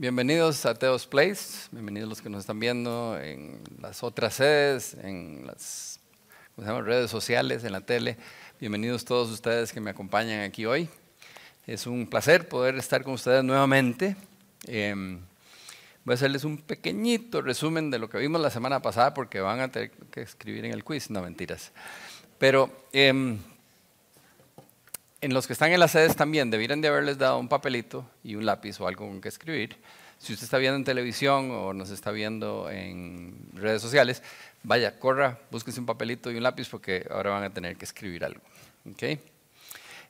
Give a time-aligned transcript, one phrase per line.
[0.00, 5.46] Bienvenidos a Teos Place, bienvenidos los que nos están viendo en las otras sedes, en
[5.46, 6.00] las
[6.56, 8.16] redes sociales, en la tele.
[8.58, 10.88] Bienvenidos todos ustedes que me acompañan aquí hoy.
[11.66, 14.16] Es un placer poder estar con ustedes nuevamente.
[14.66, 15.20] Em,
[16.06, 19.60] voy a hacerles un pequeñito resumen de lo que vimos la semana pasada porque van
[19.60, 21.72] a tener que escribir en el quiz, no mentiras.
[22.38, 23.36] Pero em,
[25.20, 28.36] en los que están en las sedes también deberían de haberles dado un papelito y
[28.36, 29.76] un lápiz o algo con que escribir.
[30.18, 34.22] Si usted está viendo en televisión o nos está viendo en redes sociales,
[34.62, 38.24] vaya, corra, búsquese un papelito y un lápiz porque ahora van a tener que escribir
[38.24, 38.40] algo.
[38.92, 39.20] ¿Okay?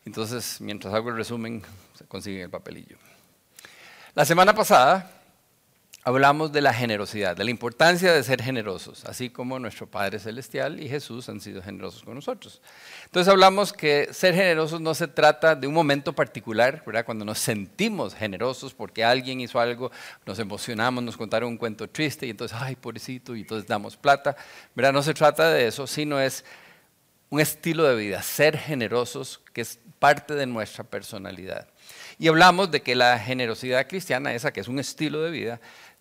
[0.05, 1.63] Entonces, mientras hago el resumen,
[1.95, 2.97] se consigue el papelillo.
[4.15, 5.20] La semana pasada
[6.03, 10.81] hablamos de la generosidad, de la importancia de ser generosos, así como nuestro Padre Celestial
[10.81, 12.63] y Jesús han sido generosos con nosotros.
[13.05, 17.05] Entonces hablamos que ser generosos no se trata de un momento particular, ¿verdad?
[17.05, 19.91] Cuando nos sentimos generosos porque alguien hizo algo,
[20.25, 24.37] nos emocionamos, nos contaron un cuento triste y entonces, ay, pobrecito, y entonces damos plata,
[24.75, 24.93] ¿verdad?
[24.93, 26.45] No se trata de eso, sino es
[27.29, 31.69] un estilo de vida, ser generosos, que es parte de nuestra personalidad.
[32.19, 35.61] Y hablamos de que la generosidad cristiana, esa que es un estilo de vida,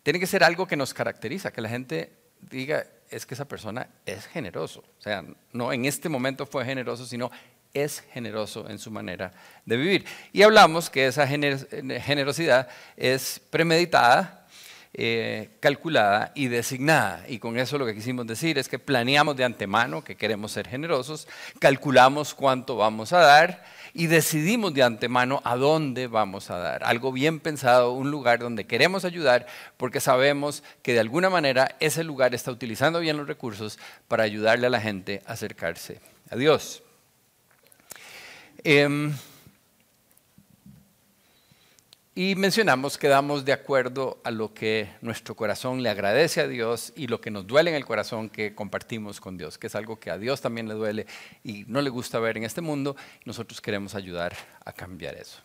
[0.09, 3.89] tiene que ser algo que nos caracteriza, que la gente diga, es que esa persona
[4.07, 4.83] es generoso.
[4.97, 7.29] O sea, no en este momento fue generoso, sino
[7.75, 9.31] es generoso en su manera
[9.67, 10.05] de vivir.
[10.33, 14.47] Y hablamos que esa generosidad es premeditada,
[14.95, 17.23] eh, calculada y designada.
[17.27, 20.67] Y con eso lo que quisimos decir es que planeamos de antemano que queremos ser
[20.67, 21.27] generosos,
[21.59, 26.83] calculamos cuánto vamos a dar y decidimos de antemano a dónde vamos a dar.
[26.83, 32.03] Algo bien pensado, un lugar donde queremos ayudar porque sabemos que de alguna manera ese
[32.03, 36.83] lugar está utilizando bien los recursos para ayudarle a la gente a acercarse a Dios.
[38.63, 39.13] Em,
[42.19, 46.91] y mencionamos que damos de acuerdo a lo que nuestro corazón le agradece a Dios
[46.97, 50.01] y lo que nos duele en el corazón que compartimos con Dios, que es algo
[50.01, 51.07] que a Dios también le duele
[51.45, 52.97] y no le gusta ver en este mundo.
[53.23, 54.35] Nosotros queremos ayudar
[54.65, 55.39] a cambiar eso.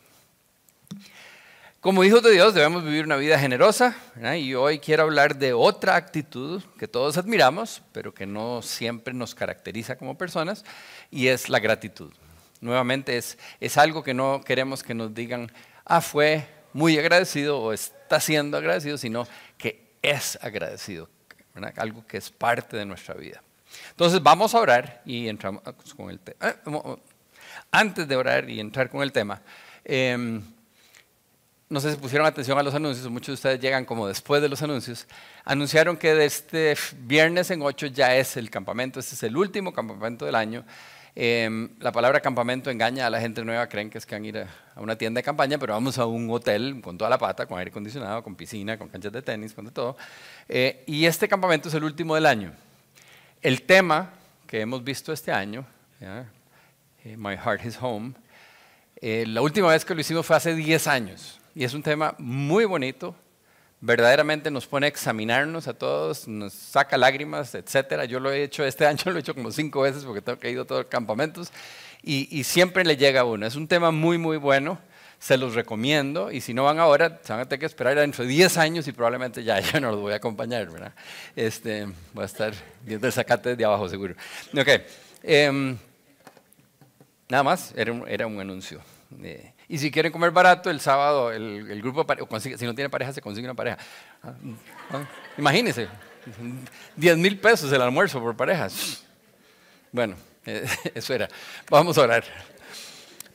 [1.78, 3.96] Como hijos de Dios debemos vivir una vida generosa
[4.36, 9.36] y hoy quiero hablar de otra actitud que todos admiramos, pero que no siempre nos
[9.36, 10.64] caracteriza como personas,
[11.08, 12.12] y es la gratitud.
[12.60, 15.52] Nuevamente es, es algo que no queremos que nos digan,
[15.84, 19.26] ah, fue muy agradecido o está siendo agradecido, sino
[19.56, 21.08] que es agradecido,
[21.76, 23.42] algo que es parte de nuestra vida.
[23.90, 25.62] Entonces vamos a orar y entramos
[25.96, 26.36] con el tema.
[26.50, 26.96] Eh,
[27.70, 29.40] antes de orar y entrar con el tema,
[29.84, 30.42] em,
[31.68, 34.48] no sé si pusieron atención a los anuncios, muchos de ustedes llegan como después de
[34.48, 35.06] los anuncios,
[35.44, 39.72] anunciaron que de este viernes en 8 ya es el campamento, este es el último
[39.72, 40.64] campamento del año
[41.16, 44.26] Em, la palabra campamento engaña a la gente nueva, creen que es que van a
[44.26, 47.46] ir a, una tienda de campaña, pero vamos a un hotel con toda la pata,
[47.46, 49.96] con aire acondicionado, con piscina, con canchas de tenis, con de todo.
[50.48, 52.52] Eh, y este campamento es el último del año.
[53.40, 54.10] El tema
[54.48, 55.64] que hemos visto este año,
[56.00, 58.14] eh, My Heart is Home,
[58.96, 61.40] eh, la última vez que lo hicimos fue hace 10 años.
[61.54, 63.14] Y es un tema muy bonito,
[63.84, 68.06] verdaderamente nos pone a examinarnos a todos, nos saca lágrimas, etcétera.
[68.06, 70.50] Yo lo he hecho este año, lo he hecho como cinco veces porque tengo que
[70.50, 71.52] ir a todos los campamentos
[72.02, 73.46] y, siempre le llega a uno.
[73.46, 74.78] Es un tema muy, muy bueno,
[75.18, 78.24] se los recomiendo y si no van ahora, se van a tener que esperar dentro
[78.24, 80.94] de 10 años y probablemente ya yo no los voy a acompañar, ¿verdad?
[81.36, 84.14] Este, voy a estar viendo el sacate de abajo seguro.
[84.56, 84.68] Ok,
[85.22, 85.76] em,
[87.28, 88.80] nada más, era un anuncio.
[89.68, 92.06] Y si quieren comer barato, el sábado el, el grupo,
[92.38, 93.78] si no tiene pareja, se consigue una pareja.
[94.22, 94.32] Ah,
[94.90, 95.04] ah,
[95.38, 95.88] imagínense,
[96.96, 99.04] 10 mil pesos el almuerzo por parejas.
[99.92, 100.16] Bueno,
[100.94, 101.28] eso era.
[101.70, 102.24] Vamos a orar.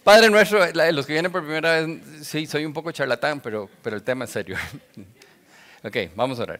[0.04, 0.60] Padre nuestro,
[0.92, 4.26] los que vienen por primera vez, sí, soy un poco charlatán, pero, pero el tema
[4.26, 4.58] es serio.
[5.82, 6.60] Ok, vamos a orar.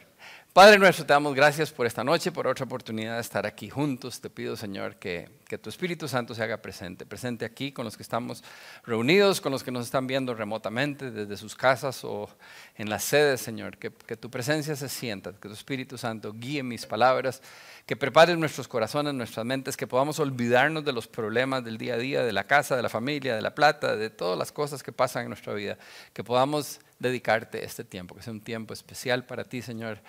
[0.52, 4.20] Padre nuestro, te damos gracias por esta noche, por otra oportunidad de estar aquí juntos.
[4.20, 7.96] Te pido, Señor, que, que, tu Espíritu Santo se haga presente, presente aquí con los
[7.96, 8.44] que estamos
[8.84, 12.28] reunidos, con los que nos están viendo remotamente desde sus casas o
[12.76, 13.78] en las sedes, Señor.
[13.78, 17.44] Que, que tu presencia se sienta, que tu Espíritu Santo guíe mis palabras,
[17.86, 21.98] que prepare nuestros corazones, nuestras mentes, que podamos olvidarnos de los problemas del día a
[21.98, 24.92] día, de la casa, de la familia, de la plata, de todas las cosas que
[24.92, 25.78] pasan en nuestra vida.
[26.12, 30.02] Que podamos dedicarte este tiempo, que sea un tiempo especial para ti, Señor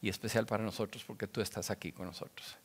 [0.00, 2.56] y especial para nosotros porque tú estás aquí con nosotros.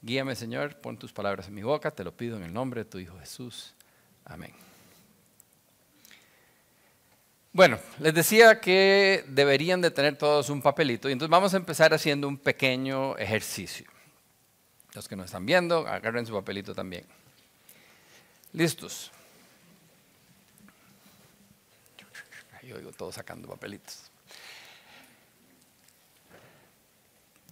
[0.00, 2.90] Guíame, Señor, pon tus palabras en mi boca, te lo pido en el nombre de
[2.90, 3.74] tu Hijo Jesús.
[4.24, 4.52] Amén.
[7.52, 11.92] Bueno, les decía que deberían de tener todos un papelito y entonces vamos a empezar
[11.92, 13.86] haciendo un pequeño ejercicio.
[14.94, 17.04] Los que nos están viendo, agarren su papelito también.
[18.52, 19.10] ¿Listos?
[22.62, 24.07] Yo oigo todos sacando papelitos.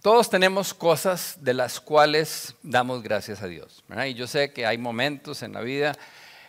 [0.01, 3.83] Todos tenemos cosas de las cuales damos gracias a Dios.
[4.07, 5.97] Y yo sé que hay momentos en la vida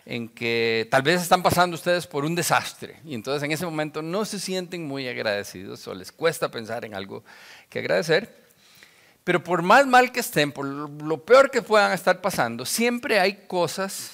[0.04, 4.00] en que tal vez están pasando ustedes por un desastre y entonces en ese momento
[4.00, 7.24] no se sienten muy agradecidos o les cuesta pensar en algo
[7.68, 8.48] que agradecer.
[9.22, 13.44] Pero por más mal que estén, por lo peor que puedan estar pasando, siempre hay
[13.46, 14.12] cosas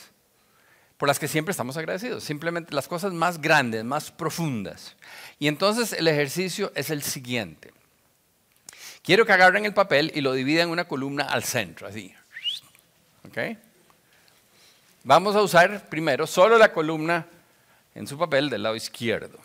[0.97, 4.97] por las que siempre estamos agradecidos, simplemente las cosas más grandes, más profundas.
[5.39, 7.73] Y entonces el ejercicio es el siguiente.
[9.05, 12.15] Quiero que agarren el papel y lo dividan en una columna al centro, así.
[13.29, 13.39] ¿Ok?
[15.03, 17.27] Vamos a usar primero solo la columna
[17.95, 19.39] en su papel del lado izquierdo.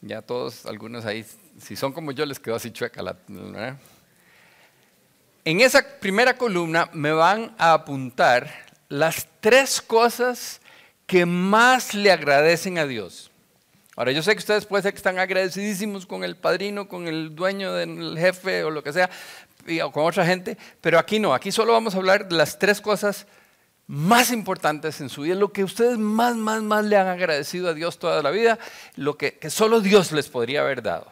[0.00, 1.26] Ya todos, algunos ahí,
[1.60, 3.16] si son como yo, les quedó así chueca la...
[5.44, 8.48] En esa primera columna me van a apuntar
[8.88, 10.60] las tres cosas
[11.04, 13.27] que más le agradecen a Dios.
[13.98, 17.34] Ahora, yo sé que ustedes pueden ser que están agradecidísimos con el padrino, con el
[17.34, 19.10] dueño del jefe o lo que sea,
[19.82, 22.80] o con otra gente, pero aquí no, aquí solo vamos a hablar de las tres
[22.80, 23.26] cosas
[23.88, 27.74] más importantes en su vida, lo que ustedes más, más, más le han agradecido a
[27.74, 28.60] Dios toda la vida,
[28.94, 31.10] lo que, solo Dios les podría haber dado.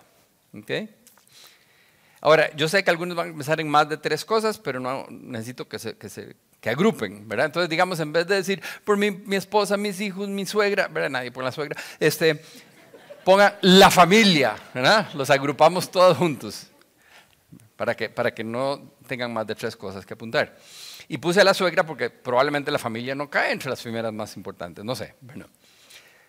[2.20, 5.08] Ahora, yo sé que algunos van a pensar en más de tres cosas, pero no
[5.10, 7.46] necesito que se, que se que agrupen, ¿verdad?
[7.46, 11.10] Entonces, digamos, en vez de decir por mi, mi esposa, mis hijos, mi suegra, ¿verdad?
[11.10, 12.42] Nadie por la suegra, este,
[13.26, 15.12] ponga la familia, ¿verdad?
[15.14, 16.68] Los agrupamos todos juntos
[17.74, 20.56] para que, para que no tengan más de tres cosas que apuntar.
[21.08, 24.36] Y puse a la suegra porque probablemente la familia no cae entre las primeras más
[24.36, 25.16] importantes, no sé.
[25.20, 25.46] Bueno,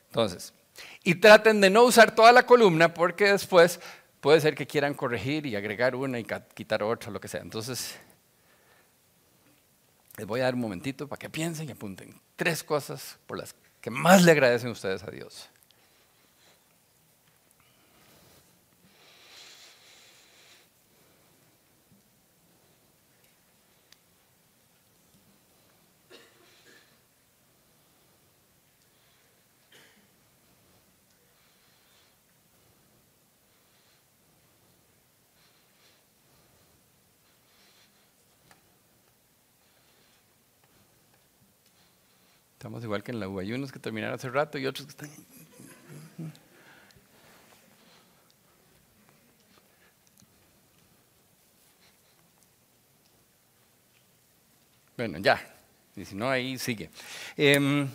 [0.08, 0.56] entonces,
[1.04, 3.80] y traten de no usar toda la columna porque después
[4.20, 7.42] puede ser que quieran corregir y agregar una y quitar otra, lo que sea.
[7.42, 7.96] Entonces,
[10.18, 13.54] les voy a dar un momentito para que piensen y apunten tres cosas por las
[13.82, 15.48] que más le agradecen ustedes a Dios.
[42.58, 43.38] Estamos igual que en la U.
[43.38, 45.10] Hay unos que terminaron hace rato y otros que están...
[54.98, 55.40] Bueno, ya.
[55.96, 56.90] Y si no, ahí sigue.
[57.36, 57.88] Em,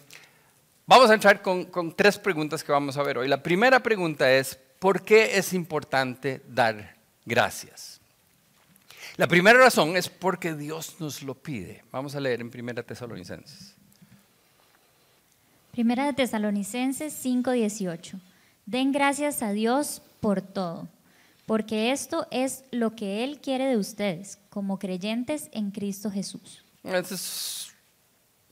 [0.87, 3.26] vamos a entrar con, con tres preguntas que vamos a ver hoy.
[3.26, 6.94] La primera pregunta es, ¿por qué es importante dar
[7.25, 8.00] gracias?
[9.17, 11.82] La primera razón es porque Dios nos lo pide.
[11.91, 13.81] Vamos a leer en Primera Tesalonicenses.
[15.72, 18.20] Primera de Tesalonicenses 5:18.
[18.66, 20.86] Den gracias a Dios por todo,
[21.46, 26.62] porque esto es lo que Él quiere de ustedes, como creyentes en Cristo Jesús.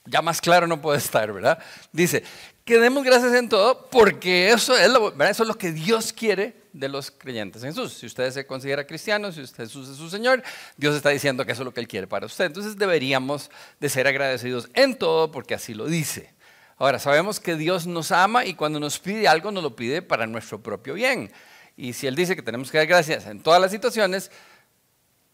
[0.07, 1.59] ya más claro no puede estar, ¿verdad?
[1.93, 2.25] Dice,
[2.65, 6.57] que demos gracias en todo, porque eso es, lo, eso es lo que Dios quiere
[6.73, 7.93] de los creyentes en Jesús.
[7.93, 10.43] Si usted se considera cristiano, si usted Jesús es su Señor,
[10.79, 12.47] Dios está diciendo que eso es lo que Él quiere para usted.
[12.47, 16.33] Entonces deberíamos de ser agradecidos en todo, porque así lo dice.
[16.81, 20.27] Ahora, sabemos que Dios nos ama y cuando nos pide algo nos lo pide para
[20.27, 21.31] nuestro propio bien.
[21.77, 24.31] Y si Él dice que tenemos que dar gracias en todas las situaciones,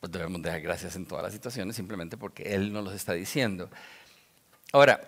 [0.00, 3.70] pues debemos dar gracias en todas las situaciones simplemente porque Él nos los está diciendo.
[4.72, 5.00] Ahora,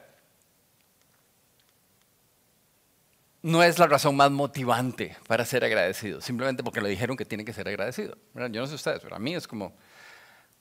[3.43, 7.45] no es la razón más motivante para ser agradecido, simplemente porque le dijeron que tiene
[7.45, 8.17] que ser agradecido.
[8.35, 9.75] Yo no sé ustedes, pero a mí es como,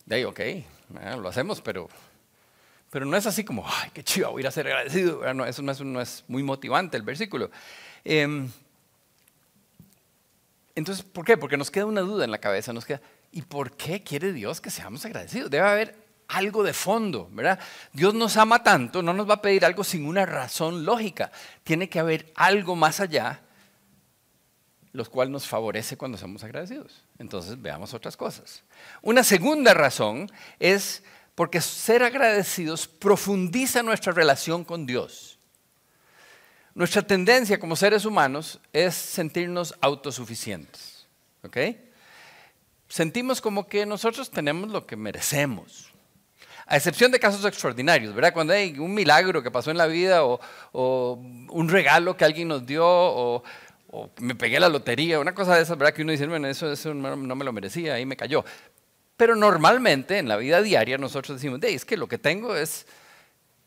[0.07, 0.39] de ahí, ok,
[1.19, 1.88] lo hacemos, pero
[2.98, 5.32] pero no es así como, ay, qué chido, voy a ir a ser agradecido.
[5.36, 7.51] No, eso no es, muy motivante el versículo.
[8.04, 8.50] Em,
[10.74, 11.38] entonces, ¿por qué?
[11.38, 13.00] Porque nos queda una duda en la cabeza, nos queda,
[13.32, 15.51] ¿y por qué quiere Dios que seamos agradecidos?
[15.51, 15.96] Debe haber
[16.30, 17.60] algo de fondo, ¿verdad?
[17.94, 21.32] Dios nos ama tanto, no nos va a pedir algo sin una razón lógica.
[21.63, 23.42] Tiene que haber algo más allá,
[24.92, 27.06] lo cual nos favorece cuando somos agradecidos.
[27.20, 28.63] Entonces, veamos otras cosas.
[29.04, 31.04] Una segunda razón es
[31.38, 35.38] porque ser agradecidos profundiza nuestra relación con Dios.
[36.74, 41.06] Nuestra tendencia como seres humanos es sentirnos autosuficientes.
[41.44, 41.58] ¿Ok?
[42.89, 45.94] Sentimos como que nosotros tenemos lo que merecemos.
[46.65, 48.34] A excepción de casos extraordinarios, ¿verdad?
[48.34, 50.39] Cuando hay un milagro que pasó en la vida o,
[50.74, 53.44] un regalo que alguien nos dio o,
[54.22, 55.94] me pegué la lotería, una cosa de esas, ¿verdad?
[55.94, 58.44] Que uno dice, bueno, eso, no, no me lo merecía, ahí me cayó.
[59.18, 62.86] Pero normalmente en la vida diaria nosotros decimos, es que lo que tengo es,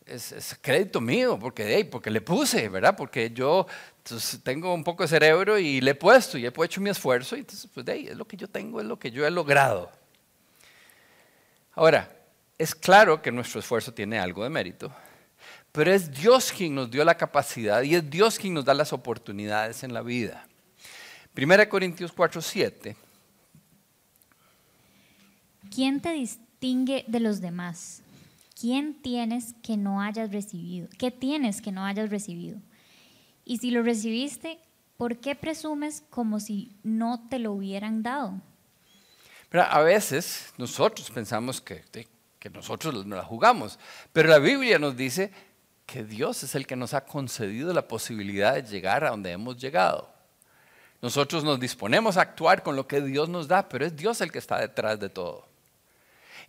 [0.05, 2.95] es, crédito mío, porque, porque le puse, ¿verdad?
[2.95, 3.67] Porque yo
[4.43, 7.41] tengo un poco de cerebro y le he puesto y he hecho mi esfuerzo y
[7.41, 9.91] entonces, pues, es lo que yo tengo, es lo que yo he logrado.
[11.73, 12.09] Ahora,
[12.57, 14.93] es claro que nuestro esfuerzo tiene algo de mérito,
[15.73, 18.93] pero es Dios quien nos dio la capacidad y es Dios quien nos da las
[18.93, 20.47] oportunidades en la vida.
[21.35, 22.95] 1 Corintios 4, 7.
[25.73, 28.01] ¿Quién te distingue de los demás?
[28.59, 30.89] ¿Quién tienes que no hayas recibido?
[30.97, 32.59] ¿Qué tienes que no hayas recibido?
[33.45, 34.59] Y si lo recibiste,
[34.97, 38.33] ¿por qué presumes como si no te lo hubieran dado?
[39.49, 41.83] Pero a veces nosotros pensamos que,
[42.37, 43.79] que nosotros nos la jugamos,
[44.11, 45.31] pero la Biblia nos dice
[45.85, 49.55] que Dios es el que nos ha concedido la posibilidad de llegar a donde hemos
[49.57, 50.11] llegado.
[51.01, 54.31] Nosotros nos disponemos a actuar con lo que Dios nos da, pero es Dios el
[54.33, 55.50] que está detrás de todo.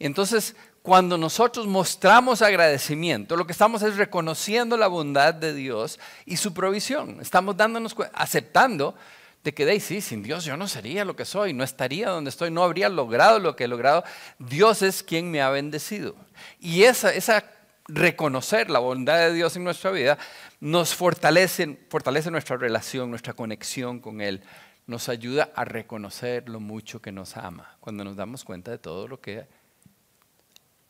[0.06, 6.38] Entonces, cuando nosotros mostramos agradecimiento, lo que estamos es reconociendo la bondad de Dios y
[6.38, 7.18] su provisión.
[7.20, 8.96] Estamos dándonos aceptando
[9.44, 12.50] de que, sí, sin Dios yo no sería lo que soy, no estaría donde estoy,
[12.50, 14.02] no habría logrado lo que he logrado.
[14.40, 16.16] Dios es quien me ha bendecido.
[16.58, 17.44] Y esa, esa
[17.86, 20.18] reconocer la bondad de Dios en nuestra vida
[20.58, 24.42] nos fortalece, fortalece nuestra relación, nuestra conexión con Él.
[24.88, 29.06] Nos ayuda a reconocer lo mucho que nos ama cuando nos damos cuenta de todo
[29.06, 29.61] lo que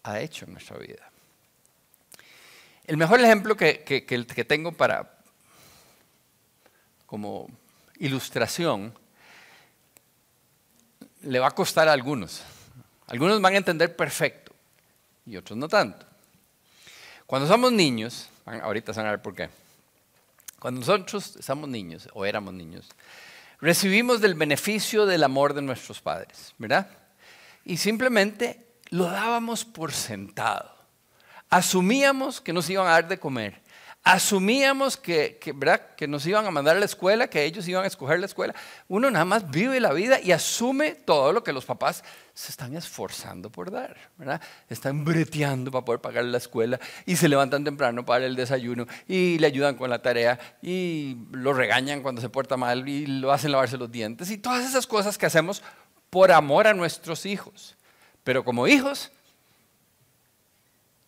[0.02, 1.10] ha hecho en nuestra vida.
[2.84, 5.18] El mejor ejemplo que, que, tengo para
[7.06, 7.48] como
[7.98, 8.92] ilustración
[11.22, 12.42] le va a costar a algunos.
[13.06, 14.52] Algunos van a entender perfecto
[15.26, 16.06] y otros no tanto.
[17.26, 19.48] Cuando somos niños, ahorita se van a ver por qué.
[20.58, 22.88] Cuando nosotros somos niños o éramos niños,
[23.60, 26.88] recibimos del beneficio del amor de nuestros padres, ¿verdad?
[27.64, 30.70] Y simplemente lo dábamos por sentado.
[31.48, 33.62] Asumíamos que nos iban a dar de comer.
[34.04, 35.94] Asumíamos que, ¿verdad?
[35.96, 38.54] que nos iban a mandar a la escuela, que ellos iban a escoger la escuela.
[38.88, 42.76] Uno nada más vive la vida y asume todo lo que los papás se están
[42.76, 43.96] esforzando por dar.
[44.18, 44.42] ¿verdad?
[44.68, 49.38] Están breteando para poder pagar la escuela y se levantan temprano para el desayuno y
[49.38, 53.52] le ayudan con la tarea y lo regañan cuando se porta mal y lo hacen
[53.52, 55.62] lavarse los dientes y todas esas cosas que hacemos
[56.10, 57.74] por amor a nuestros hijos.
[58.24, 59.10] Pero como hijos,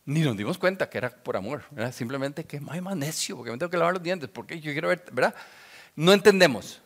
[0.05, 3.59] ni nos dimos cuenta que era por amor, simplemente que hay más necio, porque me
[3.59, 5.35] tengo que lavar los dientes, porque yo quiero ver, ¿verdad?
[5.97, 6.81] No entendemos.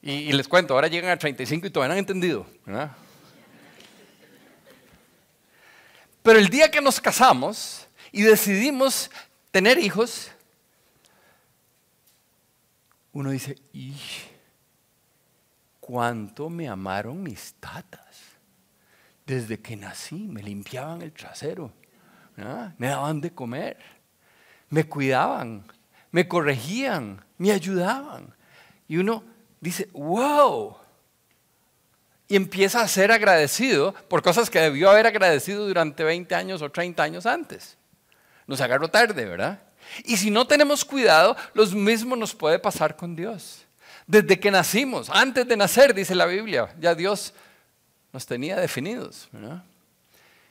[0.00, 2.92] Y, les cuento, ahora llegan a 35 y todavía no han entendido, ¿verdad?
[6.22, 9.10] Pero el día que nos casamos y decidimos
[9.50, 10.30] tener hijos,
[13.12, 13.94] uno dice, ¿y
[15.80, 18.07] cuánto me amaron mis tatas?
[19.28, 21.70] Desde que nací, me limpiaban el trasero,
[22.78, 23.76] me daban de comer,
[24.70, 25.64] me cuidaban,
[26.10, 28.34] me corregían, me ayudaban.
[28.88, 29.22] Y uno
[29.60, 30.78] dice, wow.
[32.26, 36.70] Y empieza a ser agradecido por cosas que debió haber agradecido durante 20 años o
[36.70, 37.76] 30 años antes.
[38.46, 39.60] Nos agarró tarde, ¿verdad?
[40.04, 43.66] Y si no tenemos cuidado, lo mismo nos puede pasar con Dios.
[44.06, 47.34] Desde que nacimos, antes de nacer, dice la Biblia, ya Dios
[48.12, 49.28] nos tenía definidos.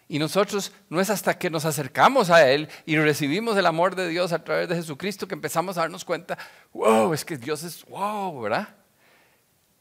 [0.09, 4.07] Y nosotros no es hasta que nos acercamos a Él y recibimos el amor de
[4.07, 6.37] Dios a través de Jesucristo que empezamos a darnos cuenta,
[6.73, 8.69] wow, es que Dios es wow, ¿verdad?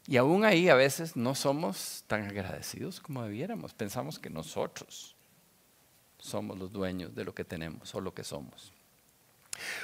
[0.09, 3.73] Y aún ahí a veces no somos tan agradecidos como debiéramos.
[3.73, 5.17] Pensamos que nosotros
[6.19, 8.73] somos los dueños de lo que tenemos o lo que somos.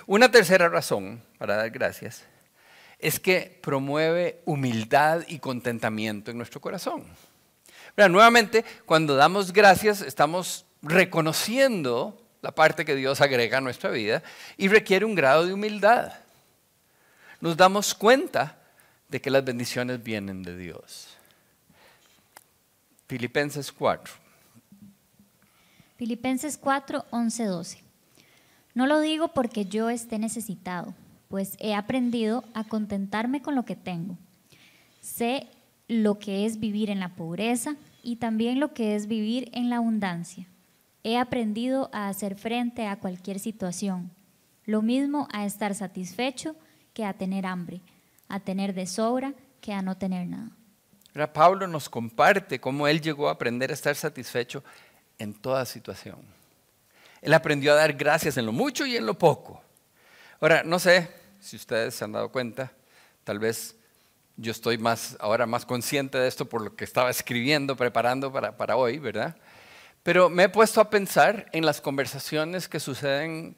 [0.07, 2.25] Una tercera razón para dar gracias
[2.99, 7.05] es que promueve humildad y contentamiento en nuestro corazón
[7.97, 14.23] nuevamente, cuando damos gracias, estamos reconociendo la parte que Dios agrega a nuestra vida
[14.57, 16.13] y requiere un grado de humildad.
[17.41, 18.59] Nos damos cuenta
[19.09, 21.17] de que las bendiciones vienen de Dios.
[23.07, 24.15] Filipenses 4.
[25.97, 27.79] Filipenses 4, 11, 12.
[28.75, 30.95] No lo digo porque yo esté necesitado,
[31.29, 34.17] pues he aprendido a contentarme con lo que tengo.
[35.01, 35.47] Sé
[35.89, 39.77] lo que es vivir en la pobreza y también lo que es vivir en la
[39.77, 40.47] abundancia.
[41.05, 44.11] He aprendido a hacer frente a cualquier situación,
[44.65, 46.55] lo mismo a estar satisfecho
[46.95, 47.81] que a tener hambre,
[48.29, 50.51] a tener de sobra que a no tener nada.
[51.15, 54.65] Ahora Pablo nos comparte cómo él llegó a aprender a estar satisfecho
[55.19, 56.19] en toda situación.
[57.21, 59.63] Él aprendió a dar gracias en lo mucho y en lo poco.
[60.41, 61.09] Ahora, no sé
[61.39, 62.73] si ustedes se han dado cuenta,
[63.25, 63.77] tal vez
[64.43, 68.57] yo estoy más, ahora más consciente de esto por lo que estaba escribiendo, preparando para,
[68.57, 69.37] para hoy, ¿verdad?
[70.03, 73.57] Pero me he puesto a pensar en las conversaciones que suceden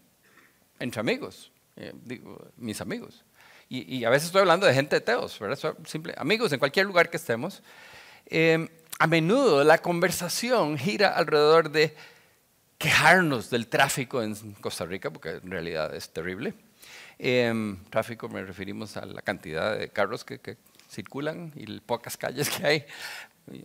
[0.78, 3.24] entre amigos, eh, digo, mis amigos.
[3.70, 5.74] Y, a veces estoy hablando de gente de teos, ¿verdad?
[5.86, 7.60] simple, amigos en cualquier lugar que estemos.
[8.26, 8.68] Em,
[9.00, 11.96] a menudo la conversación gira alrededor de
[12.78, 16.54] quejarnos del tráfico en Costa Rica, porque en realidad es terrible.
[17.18, 20.56] Eh, tráfico me referimos a la cantidad de carros que, que
[20.94, 22.86] circulan y pocas calles que hay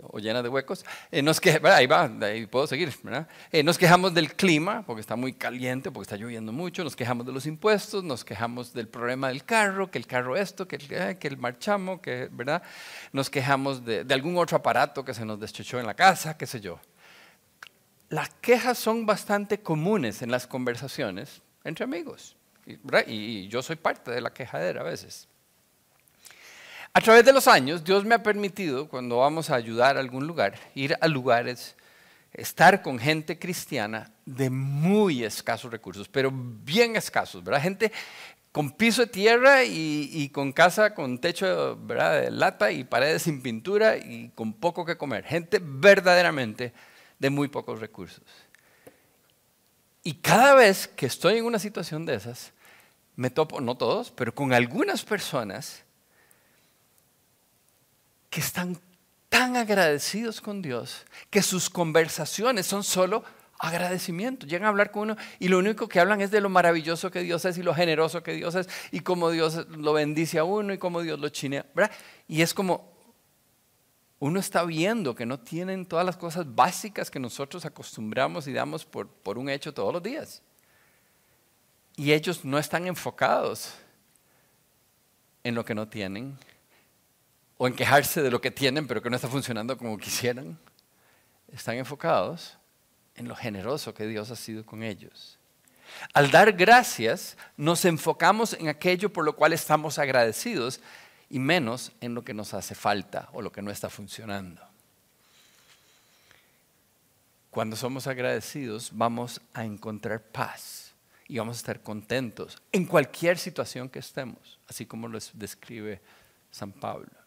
[0.04, 0.86] o llenas de huecos.
[1.12, 2.94] Eh, nos que, ahí va, ahí puedo seguir.
[3.52, 6.84] Eh, nos quejamos del clima, porque está muy caliente, porque está lloviendo mucho.
[6.84, 10.68] Nos quejamos de los impuestos, nos quejamos del problema del carro, que el carro esto,
[10.68, 12.62] que el, eh, que el marchamo, que, ¿verdad?
[13.14, 16.46] Nos quejamos de, de, algún otro aparato que se nos deschechó en la casa, qué
[16.46, 16.80] sé yo.
[18.10, 22.36] Las quejas son bastante comunes en las conversaciones entre amigos.
[23.08, 25.28] y yo soy parte de la quejadera a veces.
[26.94, 30.26] A través de los años, Dios me ha permitido, cuando vamos a ayudar a algún
[30.26, 31.76] lugar, ir a lugares,
[32.34, 37.62] estar con gente cristiana de muy escasos recursos, pero bien escasos, ¿verdad?
[37.62, 37.92] Gente
[38.52, 43.96] con piso de tierra y, con casa con techo de lata y paredes sin pintura
[43.98, 45.24] y con poco que comer.
[45.24, 46.74] Gente verdaderamente
[47.20, 48.24] de muy pocos recursos.
[50.04, 52.54] Y cada vez que estoy en una situación de esas,
[53.16, 55.84] me topo, no todos, pero con algunas personas
[58.30, 58.78] que están
[59.30, 63.24] tan agradecidos con Dios que sus conversaciones son solo
[63.60, 64.48] agradecimiento.
[64.48, 67.22] Llegan a hablar con uno y lo único que hablan es de lo maravilloso que
[67.22, 70.74] Dios es y lo generoso que Dios es y cómo Dios lo bendice a uno
[70.74, 71.66] y cómo Dios lo chinea.
[72.28, 72.98] Y es como
[74.20, 78.86] uno está viendo que no tienen todas las cosas básicas que nosotros acostumbramos y damos
[78.86, 80.42] por, por un hecho todos los días.
[81.96, 83.74] Y ellos no están enfocados
[85.44, 86.38] en lo que no tienen,
[87.62, 90.58] o en quejarse de lo que tienen pero que no está funcionando como quisieran.
[91.52, 92.58] Están enfocados
[93.16, 95.38] en lo generoso que Dios ha sido con ellos.
[96.14, 100.80] Al dar gracias, nos enfocamos en aquello por lo cual estamos agradecidos
[101.30, 104.62] y menos en lo que nos hace falta o lo que no está funcionando.
[107.50, 110.94] Cuando somos agradecidos, vamos a encontrar paz
[111.28, 116.00] y vamos a estar contentos en cualquier situación que estemos, así como lo describe
[116.52, 117.19] San Pablo.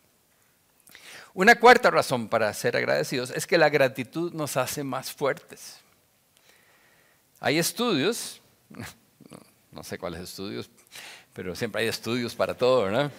[1.34, 5.78] Una cuarta razón para ser agradecidos es que la gratitud nos hace más fuertes.
[7.40, 8.40] Hay estudios,
[9.72, 10.70] no sé cuáles estudios,
[11.32, 13.10] pero siempre hay estudios para todo, ¿verdad?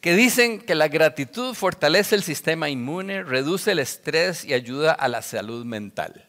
[0.00, 5.08] Que dicen que la gratitud fortalece el sistema inmune, reduce el estrés y ayuda a
[5.08, 6.28] la salud mental.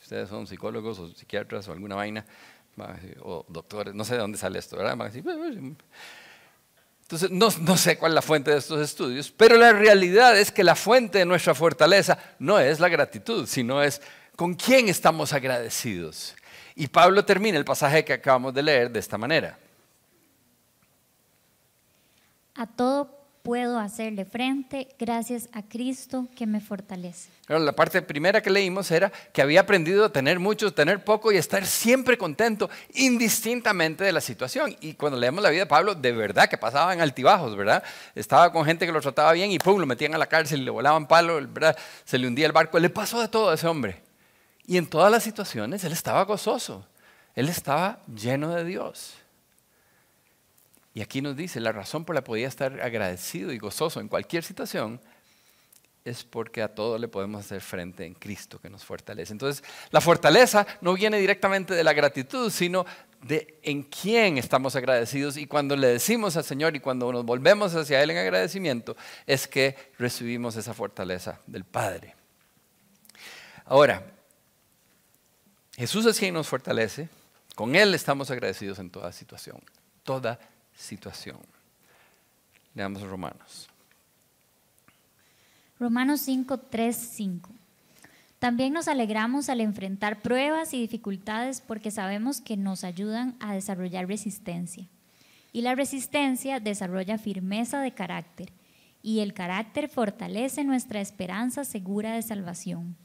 [0.00, 2.24] Ustedes son psicólogos o psiquiatras o alguna vaina,
[3.20, 4.96] o doctores, no sé de dónde sale esto, ¿verdad?
[7.10, 10.62] Entonces, no, sé cuál es la fuente de estos estudios, pero la realidad es que
[10.62, 14.02] la fuente de nuestra fortaleza no es la gratitud, sino es
[14.36, 16.36] con quién estamos agradecidos.
[16.74, 19.58] Y Pablo termina el pasaje que acabamos de leer de esta manera.
[22.56, 23.17] A todo
[23.48, 27.30] puedo hacerle frente gracias a Cristo que me fortalece.
[27.48, 31.38] la parte primera que leímos era que había aprendido a tener mucho, tener poco y
[31.38, 34.76] estar siempre contento, indistintamente de la situación.
[34.82, 37.82] Y cuando leemos la vida de Pablo, de verdad que pasaban altibajos, ¿verdad?
[38.14, 40.70] Estaba con gente que lo trataba bien y pum, lo metían a la cárcel, le
[40.70, 41.74] volaban palo, ¿verdad?
[42.04, 42.78] Se le hundía el barco.
[42.78, 44.02] Le pasó de todo a ese hombre.
[44.66, 46.86] Y en todas las situaciones él estaba gozoso.
[47.34, 49.14] Él estaba lleno de Dios.
[50.98, 54.08] Y aquí nos dice, la razón por la que podía estar agradecido y gozoso en
[54.08, 55.00] cualquier situación
[56.04, 59.32] es porque a todo le podemos hacer frente en Cristo que nos fortalece.
[59.32, 62.84] Entonces, la fortaleza no viene directamente de la gratitud, sino
[63.22, 65.36] de en quién estamos agradecidos.
[65.36, 69.46] Y cuando le decimos al Señor y cuando nos volvemos hacia Él en agradecimiento, es
[69.46, 72.16] que recibimos esa fortaleza del Padre.
[73.66, 74.04] Ahora,
[75.76, 77.08] Jesús es quien nos fortalece,
[77.54, 79.62] con Él estamos agradecidos en toda situación,
[80.02, 80.57] toda situación.
[82.74, 83.68] Leamos Romanos.
[85.80, 87.50] Romanos 5, 3, 5.
[88.38, 94.06] También nos alegramos al enfrentar pruebas y dificultades porque sabemos que nos ayudan a desarrollar
[94.06, 94.86] resistencia.
[95.52, 98.52] Y la resistencia desarrolla firmeza de carácter.
[99.02, 102.96] Y el carácter fortalece nuestra esperanza segura de salvación.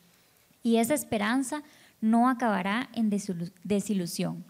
[0.61, 1.63] Y esa esperanza
[2.01, 4.45] no acabará en desilusión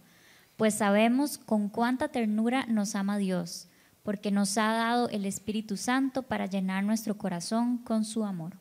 [0.64, 3.68] pues sabemos con cuánta ternura nos ama Dios,
[4.02, 8.54] porque nos ha dado el Espíritu Santo para llenar nuestro corazón con su amor.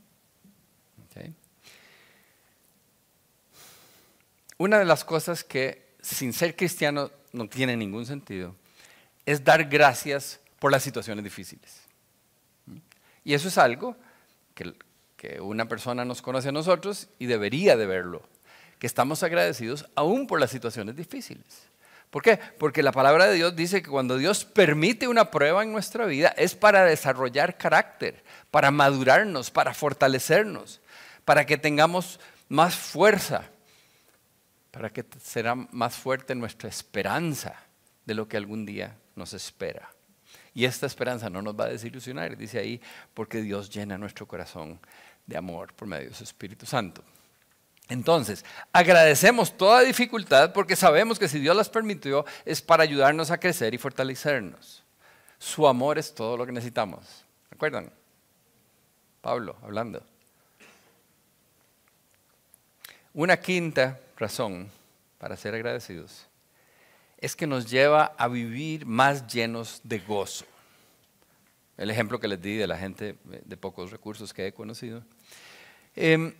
[4.58, 8.56] Una de las cosas que sin ser cristiano no tiene ningún sentido
[9.24, 11.82] es dar gracias por las situaciones difíciles.
[13.22, 13.96] Y eso es algo
[14.56, 14.74] que,
[15.16, 18.22] que una persona nos conoce a nosotros y debería de verlo,
[18.80, 21.70] que estamos agradecidos aún por las situaciones difíciles.
[22.12, 22.38] ¿Por qué?
[22.58, 26.34] Porque la palabra de Dios dice que cuando Dios permite una prueba en nuestra vida
[26.36, 30.82] es para desarrollar carácter, para madurarnos, para fortalecernos,
[31.24, 32.20] para que tengamos
[32.50, 33.48] más fuerza,
[34.70, 37.54] para que será más fuerte nuestra esperanza
[38.04, 39.88] de lo que algún día nos espera.
[40.52, 42.78] Y esta esperanza no nos va a desilusionar, dice ahí,
[43.14, 44.78] porque Dios llena nuestro corazón
[45.24, 47.02] de amor por medio de su Espíritu Santo.
[47.92, 53.38] Entonces, agradecemos toda dificultad porque sabemos que si Dios las permitió es para ayudarnos a
[53.38, 54.82] crecer y fortalecernos.
[55.38, 57.24] Su amor es todo lo que necesitamos.
[57.50, 57.92] ¿Recuerdan?
[59.20, 60.02] Pablo hablando.
[63.12, 64.70] Una quinta razón
[65.18, 66.26] para ser agradecidos
[67.18, 70.46] es que nos lleva a vivir más llenos de gozo.
[71.76, 75.04] El ejemplo que les di de la gente de pocos recursos que he conocido.
[75.94, 76.34] Em,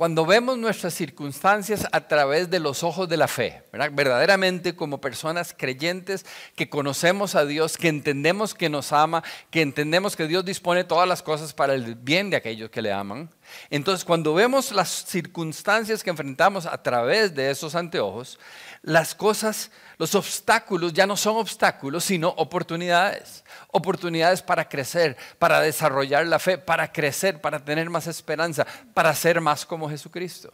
[0.00, 5.54] cuando vemos nuestras circunstancias a través de los ojos de la fe, verdaderamente como personas
[5.54, 6.24] creyentes
[6.56, 11.06] que conocemos a Dios, que entendemos que nos ama, que entendemos que Dios dispone todas
[11.06, 13.28] las cosas para el bien de aquellos que le aman,
[13.68, 18.38] entonces cuando vemos las circunstancias que enfrentamos a través de esos anteojos,
[18.82, 23.44] las cosas, los obstáculos ya no son obstáculos, sino oportunidades.
[23.68, 29.40] Oportunidades para crecer, para desarrollar la fe, para crecer, para tener más esperanza, para ser
[29.40, 30.52] más como Jesucristo.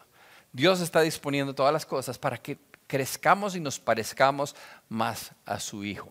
[0.52, 4.56] Dios está disponiendo todas las cosas para que crezcamos y nos parezcamos
[4.88, 6.10] más a su Hijo.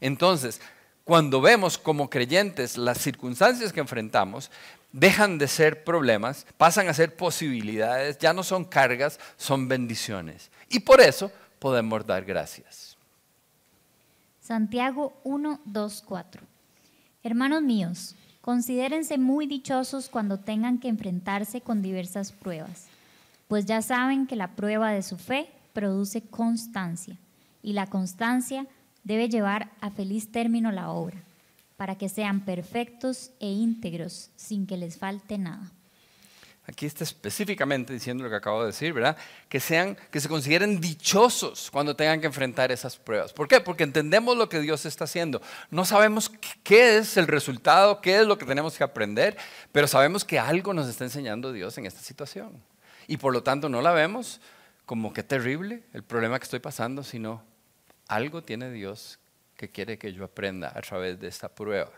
[0.00, 0.60] Entonces,
[1.04, 4.50] cuando vemos como creyentes las circunstancias que enfrentamos,
[4.94, 10.52] dejan de ser problemas, pasan a ser posibilidades, ya no son cargas, son bendiciones.
[10.68, 12.96] Y por eso podemos dar gracias.
[14.40, 16.42] Santiago 1, 2, 4.
[17.24, 22.86] Hermanos míos, considérense muy dichosos cuando tengan que enfrentarse con diversas pruebas,
[23.48, 27.16] pues ya saben que la prueba de su fe produce constancia,
[27.62, 28.66] y la constancia
[29.02, 31.16] debe llevar a feliz término la obra,
[31.76, 35.72] para que sean perfectos e íntegros, sin que les falte nada.
[36.66, 39.18] Aquí está específicamente diciendo lo que acabo de decir, ¿verdad?
[39.50, 43.34] Que sean, que se consideren dichosos cuando tengan que enfrentar esas pruebas.
[43.34, 43.60] ¿Por qué?
[43.60, 45.42] Porque entendemos lo que Dios está haciendo.
[45.70, 46.32] No sabemos
[46.62, 49.36] qué es el resultado, qué es lo que tenemos que aprender,
[49.72, 52.62] pero sabemos que algo nos está enseñando Dios en esta situación.
[53.06, 54.40] Y por lo tanto no la vemos
[54.86, 57.42] como que terrible el problema que estoy pasando, sino
[58.08, 59.18] algo tiene Dios
[59.66, 61.92] que quiere que yo aprenda a través de esta prueba.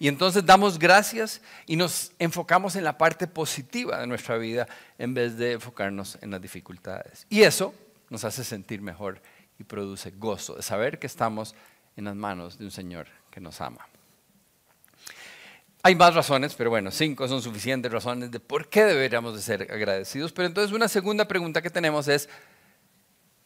[0.00, 5.14] Y entonces damos gracias y nos enfocamos en la parte positiva de nuestra vida en
[5.14, 7.26] vez de enfocarnos en las dificultades.
[7.28, 7.74] Y eso
[8.08, 9.20] nos hace sentir mejor
[9.58, 11.54] y produce gozo de saber que estamos
[11.96, 13.88] en las manos de un Señor que nos ama.
[15.82, 19.62] Hay más razones, pero bueno, cinco son suficientes razones de por qué deberíamos de ser
[19.72, 20.32] agradecidos.
[20.32, 22.28] Pero entonces una segunda pregunta que tenemos es,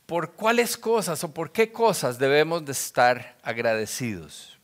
[0.07, 4.59] ¿por cuáles cosas o por qué cosas debemos de estar agradecidos?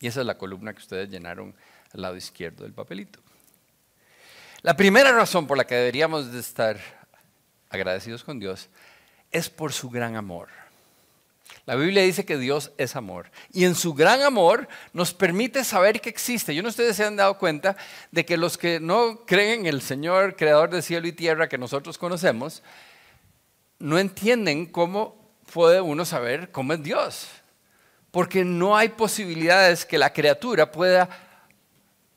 [0.00, 1.54] Y esa es la columna que ustedes llenaron
[1.94, 3.20] al lado izquierdo del papelito.
[4.62, 6.78] La primera razón por la que deberíamos de estar
[7.70, 8.68] agradecidos con Dios
[9.30, 10.48] es por su gran amor.
[11.64, 16.00] La Biblia dice que Dios es amor y en su gran amor nos permite saber
[16.00, 16.54] que existe.
[16.54, 17.76] Yo no ustedes se han dado cuenta
[18.10, 21.58] de que los que no creen en el Señor, creador de cielo y tierra que
[21.58, 22.62] nosotros conocemos,
[23.82, 25.16] no entienden cómo
[25.52, 27.28] puede uno saber cómo es Dios
[28.12, 31.08] porque no hay posibilidades que la criatura pueda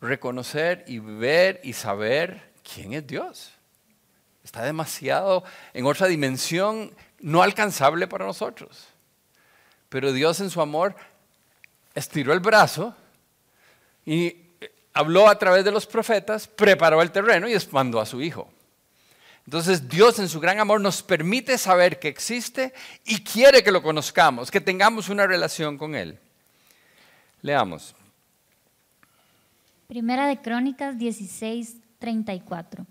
[0.02, 3.52] reconocer y ver y saber quién es Dios.
[4.44, 8.88] Está demasiado en otra dimensión no alcanzable para nosotros.
[9.88, 10.96] Pero Dios en su amor
[11.96, 12.94] estiró el brazo
[14.06, 14.36] y
[14.94, 18.50] habló a través de los profetas, preparó el terreno y expandó a su Hijo.
[19.46, 22.74] Entonces Dios en su gran amor nos permite saber que existe
[23.06, 26.18] y quiere que lo conozcamos, que tengamos una relación con Él.
[27.42, 27.96] Leamos.
[29.88, 32.88] Primera de Crónicas 16, 34.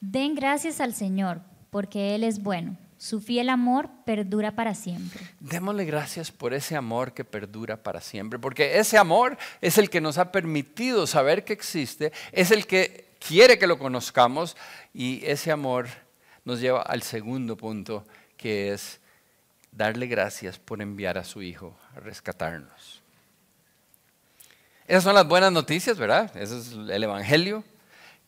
[0.00, 2.76] Den gracias al Señor, porque Él es bueno.
[2.96, 5.20] Su fiel amor perdura para siempre.
[5.40, 10.00] Démosle gracias por ese amor que perdura para siempre, porque ese amor es el que
[10.00, 14.56] nos ha permitido saber que existe, es el que quiere que lo conozcamos
[14.92, 15.88] y ese amor
[16.44, 19.00] nos lleva al segundo punto, que es
[19.72, 23.02] darle gracias por enviar a su Hijo a rescatarnos.
[24.86, 26.34] Esas son las buenas noticias, ¿verdad?
[26.34, 27.62] Ese es el Evangelio,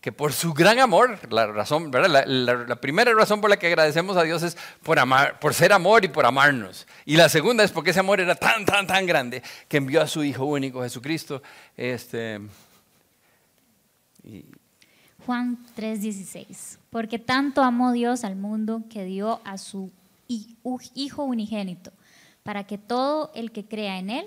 [0.01, 2.25] que por su gran amor, la, razón, ¿verdad?
[2.27, 6.05] La, primera razón por la que agradecemos a Dios es por, amar, por ser amor
[6.05, 6.87] y por amarnos.
[7.05, 10.07] Y la segunda es porque ese amor era tan, tan, tan grande que envió a
[10.07, 11.43] su Hijo único, Jesucristo,
[11.77, 12.41] este,
[15.27, 16.79] Juan 3:16.
[16.91, 19.91] Porque tanto amó Dios al mundo que dio a su
[20.95, 21.91] Hijo unigénito,
[22.45, 24.27] para que todo el que crea en Él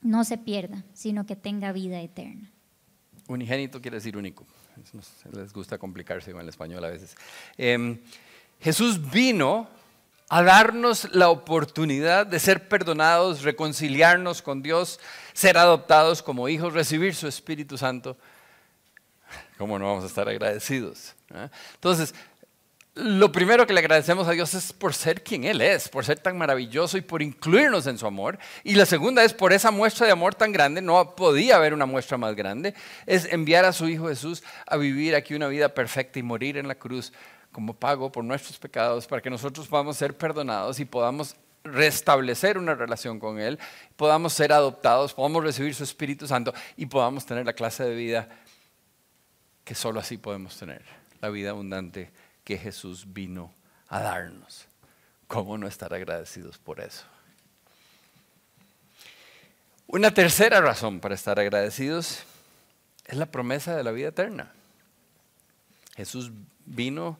[0.00, 2.50] no se pierda, sino que tenga vida eterna.
[3.26, 4.46] unigénito quiere decir único.
[5.32, 7.16] Les gusta complicarse con el español a veces.
[7.56, 7.98] Em,
[8.60, 9.66] Jesús vino
[10.28, 15.00] a darnos la oportunidad de ser perdonados, reconciliarnos con Dios,
[15.32, 18.16] ser adoptados como hijos, recibir su Espíritu Santo.
[19.58, 21.14] ¿Cómo no vamos a estar agradecidos?
[21.32, 21.48] ¿Ah?
[21.74, 22.14] Entonces,
[22.94, 26.20] lo primero que le agradecemos a Dios es por ser quien Él es, por ser
[26.20, 28.38] tan maravilloso y por incluirnos en su amor.
[28.62, 31.86] Y la segunda es por esa muestra de amor tan grande, no podía haber una
[31.86, 32.74] muestra más grande,
[33.06, 36.68] es enviar a su Hijo Jesús a vivir aquí una vida perfecta y morir en
[36.68, 37.12] la cruz
[37.50, 42.74] como pago por nuestros pecados para que nosotros podamos ser perdonados y podamos restablecer una
[42.74, 43.58] relación con Él,
[43.96, 48.28] podamos ser adoptados, podamos recibir su Espíritu Santo y podamos tener la clase de vida
[49.64, 50.82] que solo así podemos tener,
[51.20, 52.10] la vida abundante
[52.44, 53.52] que Jesús vino
[53.88, 54.66] a darnos.
[55.26, 57.04] ¿Cómo no estar agradecidos por eso?
[59.86, 62.20] Una tercera razón para estar agradecidos
[63.06, 64.52] es la promesa de la vida eterna.
[65.96, 66.30] Jesús
[66.66, 67.18] vino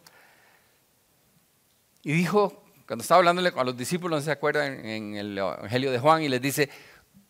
[2.02, 4.84] y dijo, cuando estaba hablándole a los discípulos, ¿no se acuerdan?
[4.84, 6.68] En el Evangelio de Juan, y les dice,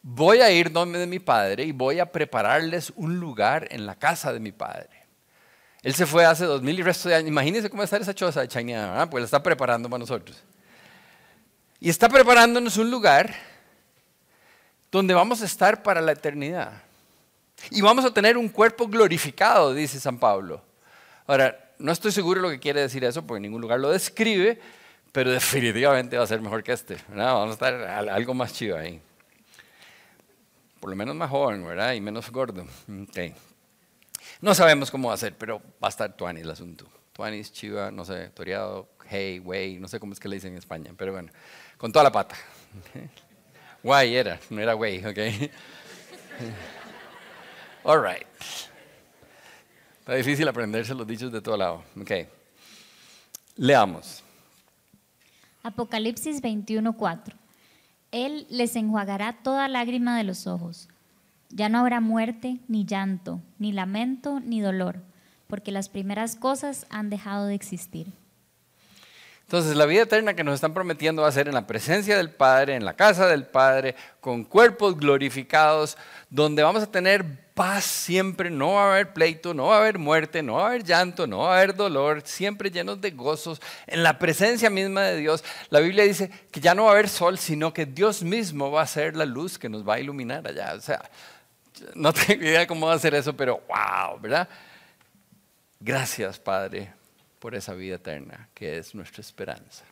[0.02, 3.96] voy a ir donde de mi Padre y voy a prepararles un lugar en la
[3.96, 5.03] casa de mi Padre.
[5.84, 7.28] Él se fue hace dos mil y resto de años.
[7.28, 9.10] Imagínense cómo está esa choza de China, ¿verdad?
[9.10, 10.42] pues la está preparando para nosotros.
[11.78, 13.32] Y está preparándonos un lugar
[14.90, 16.72] donde vamos a estar para la eternidad.
[17.70, 20.62] Y vamos a tener un cuerpo glorificado, dice San Pablo.
[21.26, 23.90] Ahora, no estoy seguro de lo que quiere decir eso, porque en ningún lugar lo
[23.90, 24.58] describe,
[25.12, 26.96] pero definitivamente va a ser mejor que este.
[27.08, 27.34] ¿verdad?
[27.34, 29.00] Vamos a estar al- algo más chido ahí.
[30.80, 31.92] Por lo menos más joven, ¿verdad?
[31.92, 32.62] Y menos gordo.
[32.62, 33.34] Ok.
[34.44, 36.86] No sabemos cómo va a ser, pero va a estar tuani el asunto.
[37.14, 40.58] Tuanis, chiva, no sé, toreado, hey, güey, no sé cómo es que le dicen en
[40.58, 41.32] España, pero bueno,
[41.78, 42.36] con toda la pata.
[43.82, 45.18] Guay era, no era güey, ok.
[47.84, 48.26] All right.
[50.00, 51.82] Está difícil aprenderse los dichos de todo lado.
[51.98, 52.10] Ok.
[53.56, 54.22] Leamos.
[55.62, 57.32] Apocalipsis 21:4.
[58.12, 60.90] Él les enjuagará toda lágrima de los ojos.
[61.50, 65.00] Ya no habrá muerte, ni llanto, ni lamento, ni dolor,
[65.46, 68.12] porque las primeras cosas han dejado de existir.
[69.46, 72.30] Entonces, la vida eterna que nos están prometiendo va a ser en la presencia del
[72.30, 75.98] Padre, en la casa del Padre, con cuerpos glorificados,
[76.30, 79.98] donde vamos a tener paz siempre, no va a haber pleito, no va a haber
[79.98, 83.60] muerte, no va a haber llanto, no va a haber dolor, siempre llenos de gozos,
[83.86, 85.44] en la presencia misma de Dios.
[85.68, 88.82] La Biblia dice que ya no va a haber sol, sino que Dios mismo va
[88.82, 90.72] a ser la luz que nos va a iluminar allá.
[90.74, 91.02] O sea,
[91.94, 94.48] no tengo idea cómo ser eso, pero wow, ¿verdad?
[95.80, 96.92] Gracias, Padre,
[97.38, 99.84] por esa vida eterna que es nuestra esperanza.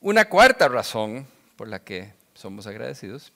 [0.00, 1.26] Una cuarta razón
[1.56, 3.32] por la que somos agradecidos,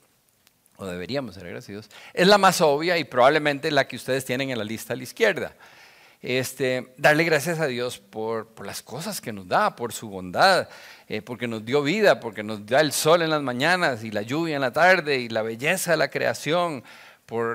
[0.76, 4.58] o deberíamos ser agradecidos, es la más obvia y probablemente la que ustedes tienen en
[4.58, 5.52] la lista a la izquierda.
[6.26, 10.70] Este, darle gracias a Dios por, las cosas que nos da, por su bondad,
[11.06, 14.22] eh, porque nos dio vida, porque nos da el sol en las mañanas y la
[14.22, 16.82] lluvia en la tarde y la belleza de la creación.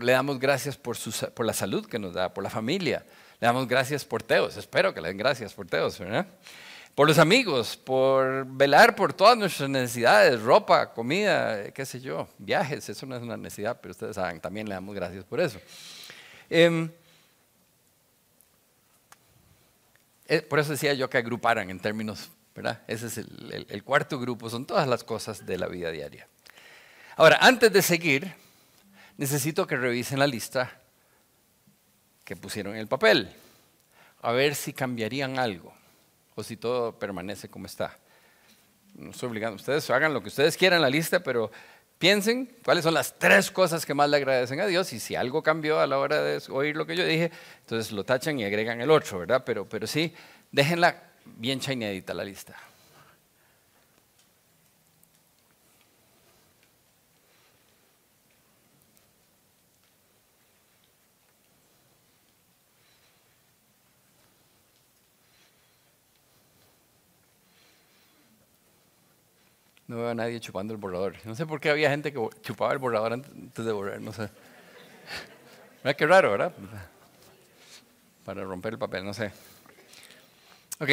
[0.01, 0.95] Le damos gracias por,
[1.43, 3.03] la salud que nos da, por la familia.
[3.39, 6.27] Le damos gracias por Teos, espero que le den gracias por Teos, ¿verdad?
[6.93, 12.87] Por los amigos, por velar por todas nuestras necesidades, ropa, comida, qué sé yo, viajes,
[12.87, 15.59] eso no es una necesidad, pero ustedes saben, también le damos gracias por eso.
[16.51, 16.91] Em,
[20.49, 22.81] por eso decía yo que agruparan en términos, ¿verdad?
[22.87, 26.27] Ese es el cuarto grupo, son todas las cosas de la vida diaria.
[27.15, 28.33] Ahora, antes de seguir,
[29.17, 30.79] necesito que revisen la lista
[32.23, 33.29] que pusieron en el papel,
[34.21, 35.73] a ver si cambiarían algo
[36.35, 37.97] o si todo permanece como está.
[38.95, 41.51] No estoy obligando, ustedes hagan lo que ustedes quieran en la lista, pero
[41.99, 45.43] piensen cuáles son las tres cosas que más le agradecen a Dios y si algo
[45.43, 48.81] cambió a la hora de oír lo que yo dije, entonces lo tachan y agregan
[48.81, 49.43] el otro, ¿verdad?
[49.45, 50.13] Pero, pero sí,
[50.51, 52.55] déjenla bien chainedita la lista.
[69.89, 71.15] No veo a nadie chupando el borrador.
[71.25, 74.29] No sé por qué había gente que chupaba el borrador antes de borrar, no sé.
[75.83, 76.53] Mira qué raro, ¿verdad?
[78.23, 79.31] Para romper el papel, no sé.
[80.79, 80.89] Ok.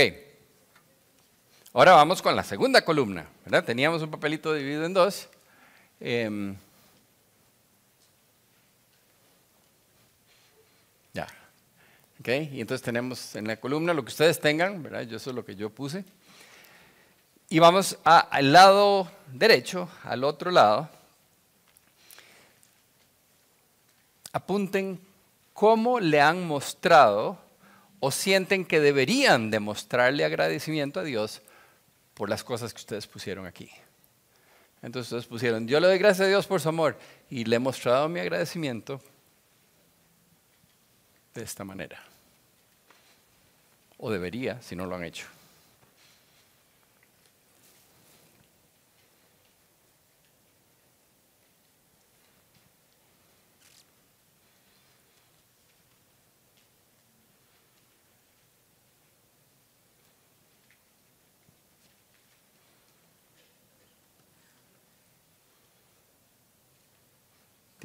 [1.74, 3.64] Ahora vamos con la segunda columna, ¿verdad?
[3.66, 5.28] Teníamos un papelito dividido en dos.
[6.00, 6.56] Em,
[11.12, 11.26] ya,
[12.20, 12.48] ¿Okay?
[12.50, 15.02] Y entonces tenemos en la columna lo que ustedes tengan, ¿verdad?
[15.02, 16.02] Yo eso es lo que yo puse.
[17.48, 20.88] Y vamos al lado derecho, al otro lado.
[24.32, 25.00] Apunten
[25.52, 27.38] cómo le han mostrado
[28.00, 31.40] o sienten que deberían demostrarle agradecimiento a Dios
[32.14, 33.70] por las cosas que ustedes pusieron aquí.
[34.82, 36.98] Entonces ustedes pusieron, yo le doy gracias a Dios por su amor
[37.30, 39.00] y le he mostrado mi agradecimiento
[41.35, 42.02] de esta manera.
[43.98, 45.26] O debería, si no lo han hecho.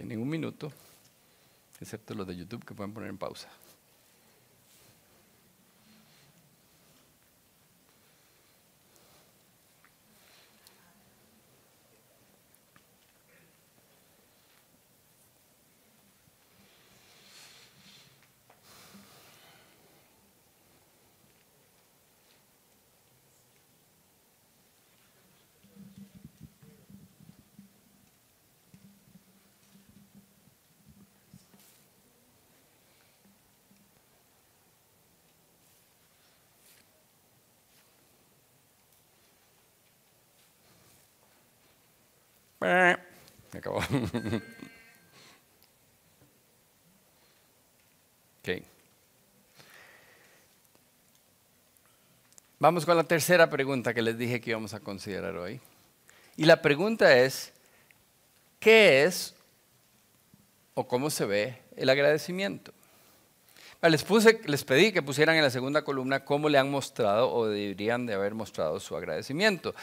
[0.01, 0.71] Tienen un minuto,
[1.79, 3.49] excepto los de YouTube que pueden poner en pausa.
[43.50, 43.81] Me acabó.
[52.61, 55.59] Vamos con la tercera pregunta que les dije que íbamos a considerar hoy.
[56.37, 57.51] Y la pregunta es,
[58.59, 59.33] ¿qué es
[60.75, 62.71] o cómo se ve el agradecimiento?
[63.81, 67.47] Les, puse, les pedí que pusieran en la segunda columna cómo le han mostrado o
[67.47, 69.73] deberían de haber mostrado su agradecimiento.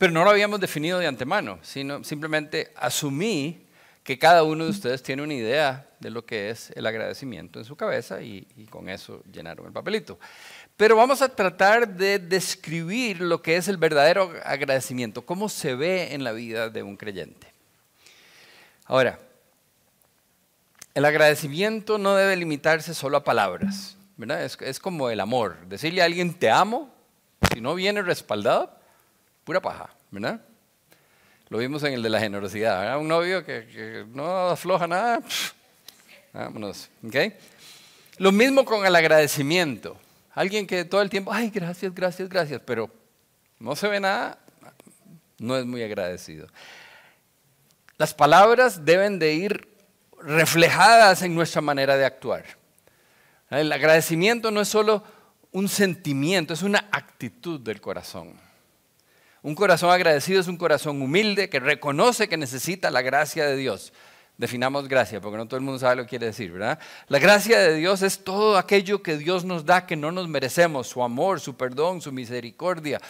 [0.00, 3.66] Pero no lo habíamos definido de antemano, sino simplemente asumí
[4.02, 7.66] que cada uno de ustedes tiene una idea de lo que es el agradecimiento en
[7.66, 10.18] su cabeza y, con eso llenaron el papelito.
[10.78, 16.14] Pero vamos a tratar de describir lo que es el verdadero agradecimiento, cómo se ve
[16.14, 17.52] en la vida de un creyente.
[18.86, 19.18] Ahora,
[20.94, 23.98] el agradecimiento no debe limitarse solo a palabras,
[24.60, 25.58] es como el amor.
[25.66, 26.90] Decirle a alguien te amo,
[27.52, 28.79] si no viene respaldado,
[29.50, 30.40] pura paja, ¿verdad?
[31.48, 32.96] Lo vimos en el de la generosidad.
[32.96, 35.20] Un novio que, no afloja nada,
[36.32, 37.16] vámonos, ¿ok?
[38.18, 39.98] Lo mismo con el agradecimiento.
[40.34, 42.88] Alguien que todo el tiempo, ay, gracias, gracias, gracias, pero
[43.58, 44.38] no se ve nada,
[45.40, 46.46] no es muy agradecido.
[47.98, 49.68] Las palabras deben de ir
[50.22, 52.44] reflejadas en nuestra manera de actuar.
[53.50, 55.02] El agradecimiento no es solo
[55.50, 58.48] un sentimiento, es una actitud del corazón.
[59.42, 63.92] Un corazón agradecido es un corazón humilde que reconoce que necesita la gracia de Dios.
[64.36, 66.78] Definamos gracia, porque no todo el mundo sabe lo que quiere decir, ¿verdad?
[67.08, 70.86] La gracia de Dios es todo aquello que Dios nos da que no nos merecemos,
[70.88, 73.00] su amor, su perdón, su misericordia.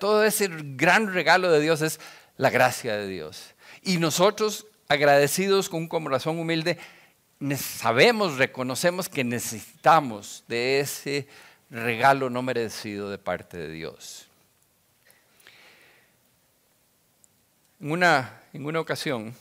[0.00, 2.00] Todo ese gran regalo de Dios es
[2.36, 3.54] la gracia de Dios.
[3.82, 6.76] Y nosotros, agradecidos con un corazón humilde,
[7.56, 11.28] sabemos, reconocemos que necesitamos de ese
[11.70, 14.29] regalo no merecido de parte de Dios.
[17.80, 19.34] En una, en una ocasión,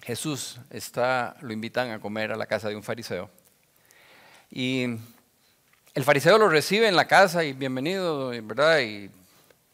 [0.00, 3.28] Jesús está, lo invitan a comer a la casa de un fariseo.
[4.48, 4.84] Y
[5.92, 8.78] el fariseo lo recibe en la casa y bienvenido, ¿verdad?
[8.78, 9.10] Y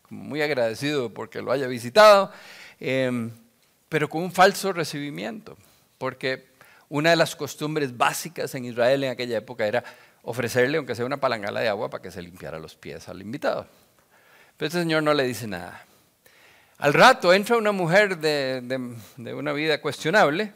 [0.08, 2.32] muy agradecido porque lo haya visitado,
[2.80, 3.30] em,
[3.90, 5.58] pero con un falso recibimiento,
[5.98, 6.46] porque
[6.88, 9.84] una de las costumbres básicas en Israel en aquella época era
[10.22, 13.66] ofrecerle, aunque sea una palangala de agua, para que se limpiara los pies al invitado.
[14.56, 15.84] Pero este señor no le dice nada.
[16.82, 20.52] Al rato entra una mujer de, una vida cuestionable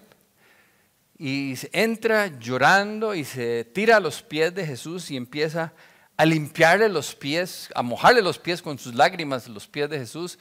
[1.16, 5.72] y entra llorando y se tira a los pies de Jesús y empieza
[6.16, 10.36] a limpiarle los pies, a mojarle los pies con sus lágrimas los pies de Jesús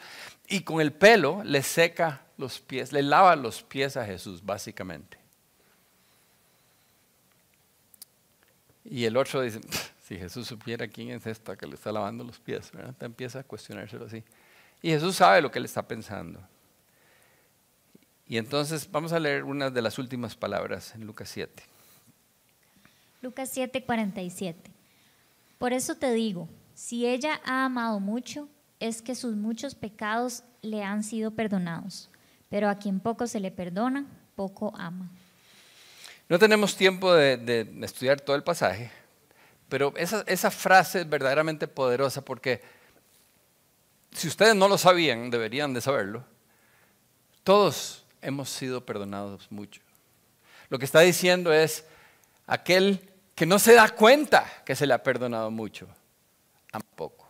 [0.47, 5.19] y con el pelo le seca los pies, le lava los pies a Jesús, básicamente.
[8.83, 9.61] Y el otro dice,
[10.07, 12.95] si Jesús supiera quién es esta que le está lavando los pies, ¿verdad?
[13.01, 14.23] empieza a cuestionárselo así.
[14.85, 16.39] Y Jesús sabe lo que él está pensando.
[18.27, 21.63] Y entonces vamos a leer una de las últimas palabras en Lucas 7.
[23.23, 24.69] Lucas 7, 47.
[25.57, 28.47] Por eso te digo, si ella ha amado mucho,
[28.79, 32.11] es que sus muchos pecados le han sido perdonados.
[32.49, 34.05] Pero a quien poco se le perdona,
[34.35, 35.09] poco ama.
[36.29, 38.91] No tenemos tiempo de, de estudiar todo el pasaje,
[39.67, 42.61] Pero esa, esa frase es verdaderamente poderosa porque
[44.15, 46.23] si ustedes no lo sabían, deberían de saberlo.
[47.43, 49.81] Todos hemos sido perdonados mucho.
[50.69, 51.85] Lo que está diciendo es
[52.47, 52.99] aquel
[53.35, 55.87] que no se da cuenta que se le ha perdonado mucho,
[56.71, 57.27] tampoco.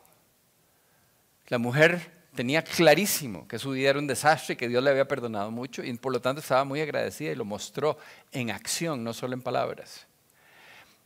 [1.47, 5.07] La mujer tenía clarísimo que su vida era un desastre y que Dios le había
[5.07, 7.97] perdonado mucho y por lo tanto estaba muy agradecida y lo mostró
[8.31, 10.05] en acción, no solo en palabras.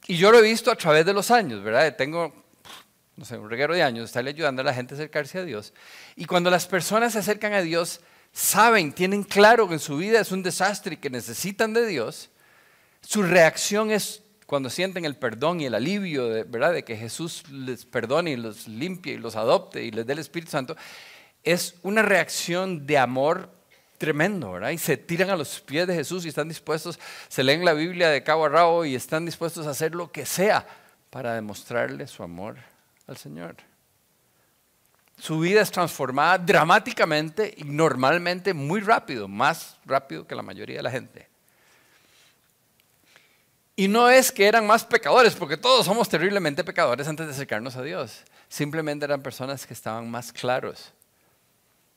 [0.08, 1.96] Y yo lo he visto a través de los años, ¿verdad?
[1.96, 2.34] Tengo,
[3.20, 5.74] no sé, un reguero de años, estarle ayudando a la gente a acercarse a Dios.
[6.16, 8.00] Y cuando las personas se acercan a Dios,
[8.32, 12.30] saben, tienen claro que en su vida es un desastre y que necesitan de Dios,
[13.02, 16.72] su reacción es cuando sienten el perdón y el alivio, de, ¿verdad?
[16.72, 20.20] De que Jesús les perdone y los limpie y los adopte y les dé el
[20.20, 20.78] Espíritu Santo,
[21.44, 23.50] es una reacción de amor
[23.98, 24.70] tremendo, ¿verdad?
[24.70, 26.98] Y se tiran a los pies de Jesús y están dispuestos,
[27.28, 30.26] se leen la Biblia de cabo a rabo y están dispuestos a hacer lo que
[30.26, 30.66] sea
[31.10, 32.56] para demostrarle su amor
[33.10, 33.56] al Señor.
[35.18, 40.84] Su vida es transformada dramáticamente y normalmente muy rápido, más rápido que la mayoría de
[40.84, 41.28] la gente.
[43.76, 47.76] Y no es que eran más pecadores, porque todos somos terriblemente pecadores antes de acercarnos
[47.76, 48.24] a Dios.
[48.48, 50.94] Simplemente eran personas que estaban más claros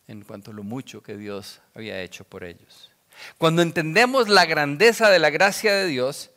[0.09, 2.91] en cuanto a lo mucho que Dios había hecho por ellos.
[3.39, 6.31] Cuando entendemos la grandeza de la gracia de Dios,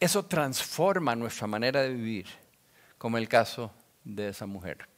[0.00, 2.26] eso transforma nuestra manera de vivir,
[2.98, 3.72] como el caso
[4.08, 4.88] de esa mujer.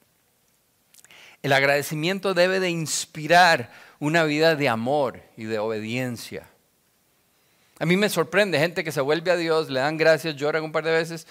[1.42, 6.48] El agradecimiento debe de inspirar una vida de amor y de obediencia.
[7.78, 10.72] A mí me sorprende gente que se vuelve a Dios, le dan gracias, lloran un
[10.72, 11.26] par de veces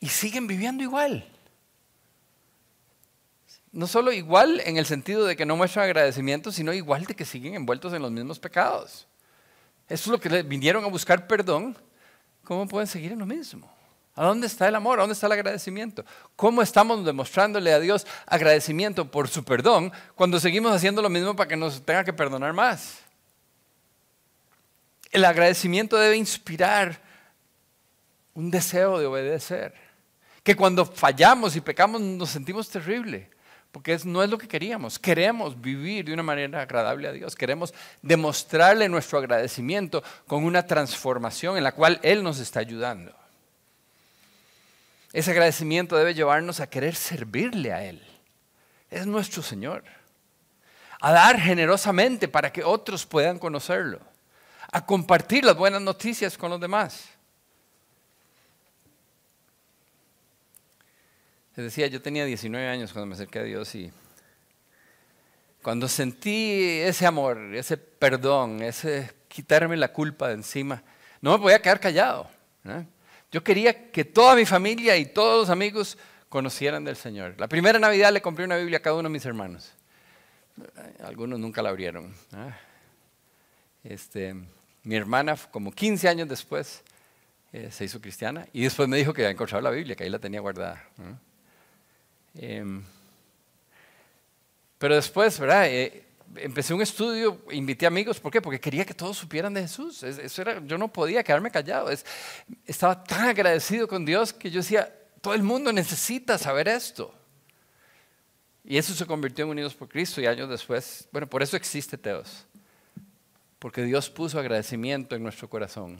[0.00, 1.26] y siguen viviendo igual
[3.72, 7.24] no solo igual en el sentido de que no muestran agradecimiento, sino igual de que
[7.24, 9.06] siguen envueltos en los mismos pecados.
[9.88, 11.76] Eso es lo que vinieron a buscar perdón.
[12.44, 13.70] ¿Cómo pueden seguir en lo mismo?
[14.18, 14.98] ¿A dónde está el amor?
[14.98, 16.04] ¿A dónde está el agradecimiento?
[16.34, 21.46] ¿Cómo estamos demostrándole a Dios agradecimiento por su perdón cuando seguimos haciendo lo mismo para
[21.46, 22.98] que nos tenga que perdonar más?
[25.12, 27.00] El agradecimiento debe inspirar
[28.34, 29.72] un deseo de obedecer.
[30.42, 33.30] Que cuando fallamos y pecamos nos sentimos terrible
[33.70, 34.98] porque no es lo que queríamos.
[34.98, 37.36] Queremos vivir de una manera agradable a Dios.
[37.36, 43.17] Queremos demostrarle nuestro agradecimiento con una transformación en la cual Él nos está ayudando.
[45.12, 48.02] Ese agradecimiento debe llevarnos a querer servirle a Él.
[48.90, 49.84] Es nuestro Señor.
[51.00, 54.00] A dar generosamente para que otros puedan conocerlo.
[54.70, 57.08] A compartir las buenas noticias con los demás.
[61.56, 63.90] Les decía, yo tenía 19 años cuando me acerqué a Dios y
[65.62, 70.82] cuando sentí ese amor, ese perdón, ese quitarme la culpa de encima,
[71.20, 72.30] no me podía quedar callado.
[73.30, 75.98] Yo quería que toda mi familia y todos los amigos
[76.28, 77.34] conocieran del Señor.
[77.38, 79.72] La primera Navidad le compré una Biblia a cada uno de mis hermanos.
[81.02, 82.14] Algunos nunca la abrieron.
[83.84, 84.34] Este,
[84.82, 86.82] mi hermana, como 15 años después,
[87.52, 90.10] eh, se hizo cristiana y después me dijo que había encontrado la Biblia, que ahí
[90.10, 90.84] la tenía guardada.
[92.34, 92.82] Em,
[94.78, 95.66] pero después, ¿verdad?
[95.66, 96.04] Eh,
[96.36, 98.40] empecé un estudio, invité amigos, ¿por qué?
[98.40, 100.02] Porque quería que todos supieran de Jesús.
[100.02, 101.90] Eso era, yo no podía quedarme callado.
[102.66, 107.14] estaba tan agradecido con Dios que yo decía, todo el mundo necesita saber esto.
[108.64, 111.96] Y eso se convirtió en Unidos por Cristo y años después, bueno, por eso existe
[111.96, 112.44] Teos.
[113.58, 115.98] Porque Dios puso agradecimiento en nuestro corazón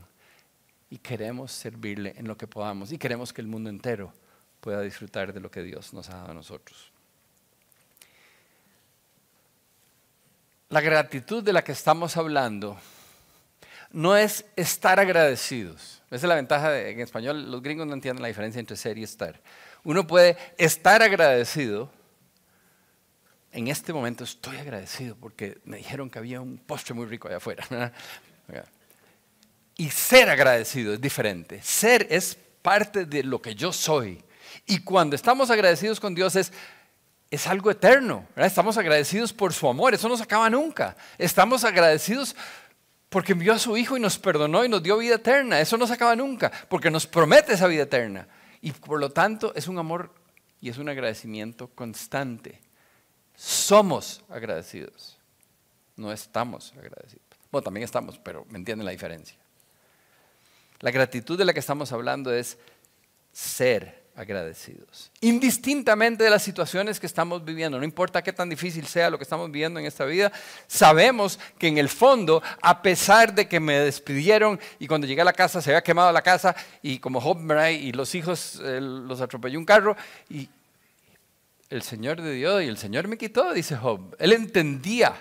[0.90, 4.12] y queremos servirle en lo que podamos y queremos que el mundo entero
[4.60, 6.92] pueda disfrutar de lo que Dios nos ha dado a nosotros.
[10.70, 12.78] La gratitud de la que estamos hablando
[13.90, 16.02] no es estar agradecidos.
[16.08, 19.02] Esa es la ventaja en español, los gringos no entienden la diferencia entre ser y
[19.02, 19.40] estar.
[19.84, 21.90] Uno puede estar agradecido.
[23.50, 27.38] En este momento estoy agradecido porque me dijeron que había un postre muy rico allá
[27.38, 27.92] afuera.
[29.76, 31.62] Y ser agradecido es diferente.
[31.62, 34.22] Ser es parte de lo que yo soy.
[34.66, 36.52] Y cuando estamos agradecidos con Dios es,
[37.30, 38.26] es algo eterno.
[38.36, 39.94] Estamos agradecidos por su amor.
[39.94, 40.96] Eso no se acaba nunca.
[41.18, 42.34] Estamos agradecidos
[43.08, 45.60] porque envió a su Hijo y nos perdonó y nos dio vida eterna.
[45.60, 48.28] Eso no se acaba nunca porque nos promete esa vida eterna.
[48.60, 50.14] Y por lo tanto es un amor
[50.60, 52.60] y es un agradecimiento constante.
[53.36, 55.18] Somos agradecidos.
[55.96, 57.26] No estamos agradecidos.
[57.50, 59.36] Bueno, también estamos, pero me entienden la diferencia.
[60.80, 62.58] La gratitud de la que estamos hablando es
[63.32, 65.12] ser agradecidos.
[65.20, 69.22] Indistintamente de las situaciones que estamos viviendo, no importa qué tan difícil sea lo que
[69.22, 70.32] estamos viviendo en esta vida,
[70.66, 75.24] sabemos que en el fondo, a pesar de que me despidieron y cuando llegué a
[75.24, 77.38] la casa se había quemado la casa y como Job
[77.70, 79.96] y los hijos eh, los atropelló un carro
[80.28, 80.48] y
[81.70, 84.16] el Señor de Dios y el Señor me quitó, dice Job.
[84.18, 85.14] Él entendía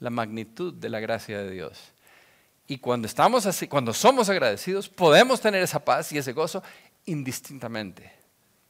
[0.00, 1.92] la magnitud de la gracia de Dios.
[2.70, 6.62] Y cuando estamos así, cuando somos agradecidos, podemos tener esa paz y ese gozo
[7.08, 8.12] indistintamente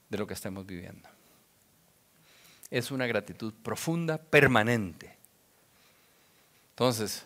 [0.08, 1.08] de lo que estemos viviendo.
[2.70, 5.16] Es una gratitud profunda, permanente.
[6.70, 7.24] Entonces,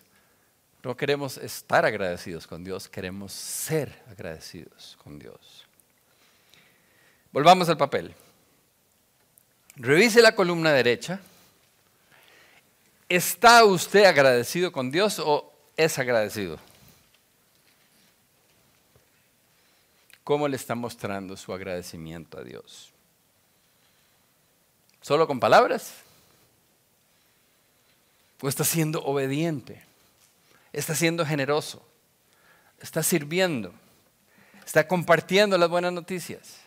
[0.83, 5.67] no queremos estar agradecidos con Dios, queremos ser agradecidos con Dios.
[7.31, 8.15] Volvamos al papel.
[9.77, 11.21] Revise la columna derecha.
[13.09, 16.59] ¿Está usted agradecido con Dios o es agradecido?
[20.33, 22.91] ¿Cómo le está mostrando su agradecimiento a Dios?
[25.03, 25.93] ¿Solo con palabras?
[28.41, 29.85] ¿O está siendo obediente?
[30.73, 31.87] ¿Está siendo generoso?
[32.81, 33.75] ¿Está sirviendo?
[34.65, 36.62] ¿Está compartiendo las buenas noticias?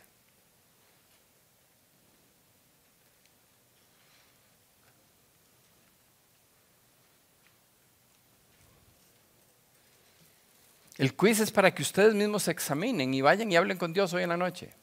[10.98, 14.14] El quiz es para que ustedes mismos se examinen y vayan y hablen con Dios
[14.14, 14.74] hoy en la noche.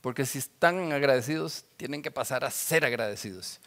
[0.00, 3.60] Porque si están agradecidos, tienen que pasar a ser agradecidos.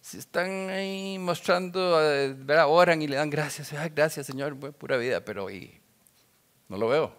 [0.00, 2.36] Si están ahí mostrando, eh,
[2.66, 5.80] oran y le dan gracias, gracias Señor, pura vida, pero hoy
[6.68, 7.14] no lo veo.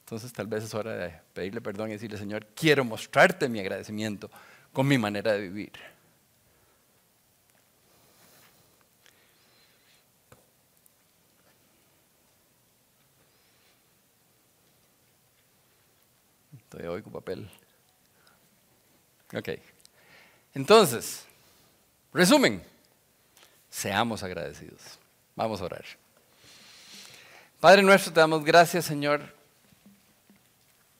[0.00, 4.30] Entonces tal vez es hora de pedirle perdón y decirle, Señor, quiero mostrarte mi agradecimiento
[4.72, 5.72] con mi manera de vivir.
[16.72, 17.50] Estoy hoy con papel.
[19.34, 19.48] Ok.
[20.54, 21.24] Entonces,
[22.14, 22.62] resumen,
[23.68, 24.80] seamos agradecidos.
[25.34, 25.84] Vamos a orar.
[27.58, 29.34] Padre nuestro, te damos gracias, Señor,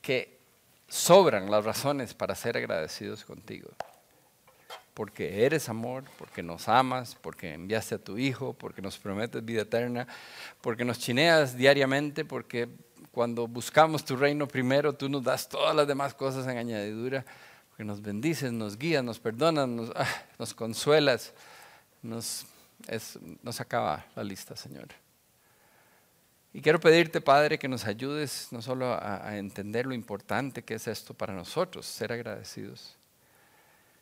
[0.02, 0.40] que
[0.88, 3.70] sobran las razones para ser agradecidos contigo.
[4.92, 9.62] Porque eres amor, porque nos amas, porque enviaste a tu Hijo, porque nos prometes vida
[9.62, 10.08] eterna,
[10.62, 12.68] porque nos chineas diariamente, porque
[13.12, 17.24] cuando buscamos tu reino primero, tú nos das todas las demás cosas en añadidura,
[17.68, 20.06] porque nos bendices, nos guías, nos perdonas, nos, ah,
[20.54, 21.32] consuelas,
[22.02, 22.46] nos,
[23.42, 24.88] nos acaba la lista, Señor.
[26.52, 30.74] Y quiero pedirte, Padre, que nos ayudes no solo a, a, entender lo importante que
[30.74, 32.96] es esto para nosotros, ser agradecidos,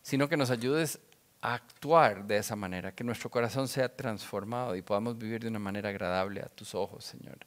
[0.02, 0.98] sino que nos ayudes
[1.42, 5.58] a actuar de esa manera, que nuestro corazón sea transformado y podamos vivir de una
[5.58, 7.38] manera agradable a tus ojos, Señor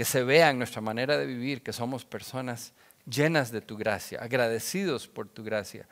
[0.00, 2.72] que se vea en nuestra manera de vivir que somos personas
[3.04, 5.86] llenas de tu gracia, agradecidos por tu gracia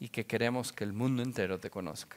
[0.00, 2.16] y que queremos que el mundo entero te conozca.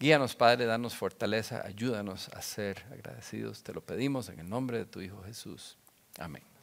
[0.00, 3.62] Guíanos, Padre, danos fortaleza, ayúdanos a ser agradecidos.
[3.62, 5.76] Te lo pedimos en el nombre de tu Hijo Jesús.
[6.18, 6.55] Amén.